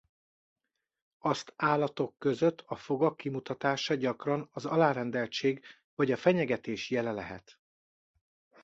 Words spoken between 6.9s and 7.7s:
lehet.